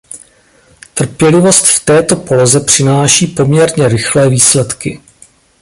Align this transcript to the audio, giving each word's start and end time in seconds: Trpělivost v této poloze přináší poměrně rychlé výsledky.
Trpělivost 0.93 1.65
v 1.67 1.85
této 1.85 2.15
poloze 2.15 2.59
přináší 2.59 3.27
poměrně 3.27 3.87
rychlé 3.87 4.29
výsledky. 4.29 5.01